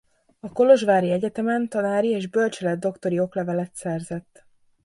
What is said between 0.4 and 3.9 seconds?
kolozsvári egyetemen tanári és bölcseletdoktori oklevelet